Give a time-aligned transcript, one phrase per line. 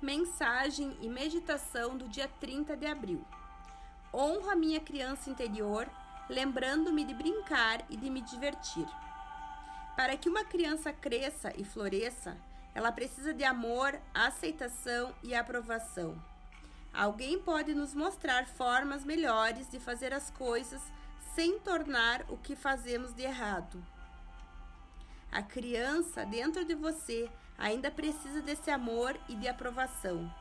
[0.00, 3.24] Mensagem e meditação do dia 30 de abril.
[4.12, 5.88] Honro a minha criança interior,
[6.28, 8.86] lembrando-me de brincar e de me divertir.
[9.96, 12.36] Para que uma criança cresça e floresça,
[12.74, 16.22] ela precisa de amor, aceitação e aprovação.
[16.92, 20.82] Alguém pode nos mostrar formas melhores de fazer as coisas
[21.34, 23.82] sem tornar o que fazemos de errado.
[25.36, 30.34] A criança dentro de você ainda precisa desse amor e de aprovação.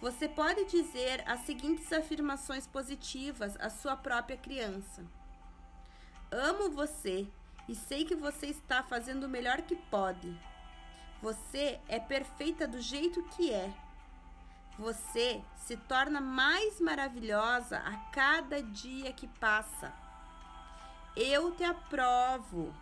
[0.00, 5.04] Você pode dizer as seguintes afirmações positivas à sua própria criança:
[6.28, 7.28] Amo você
[7.68, 10.36] e sei que você está fazendo o melhor que pode.
[11.22, 13.72] Você é perfeita do jeito que é.
[14.76, 19.94] Você se torna mais maravilhosa a cada dia que passa.
[21.14, 22.74] Eu te aprovo.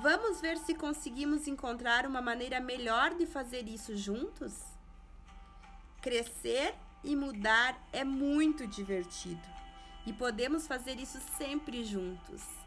[0.00, 4.54] Vamos ver se conseguimos encontrar uma maneira melhor de fazer isso juntos?
[6.00, 6.74] Crescer
[7.04, 9.46] e mudar é muito divertido
[10.06, 12.61] e podemos fazer isso sempre juntos.